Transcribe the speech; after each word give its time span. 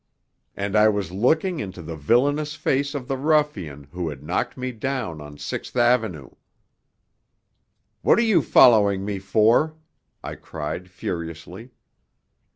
And 0.57 0.75
I 0.75 0.89
was 0.89 1.11
looking 1.11 1.59
into 1.59 1.83
the 1.83 1.95
villainous 1.95 2.55
face 2.55 2.95
of 2.95 3.07
the 3.07 3.17
ruffian 3.17 3.83
who 3.91 4.09
had 4.09 4.23
knocked 4.23 4.57
me 4.57 4.71
down 4.71 5.21
on 5.21 5.37
Sixth 5.37 5.75
Avenue. 5.75 6.31
"What 8.01 8.17
are 8.17 8.23
you 8.23 8.41
following 8.41 9.05
me 9.05 9.19
for?" 9.19 9.75
I 10.23 10.33
cried 10.33 10.89
furiously. 10.89 11.69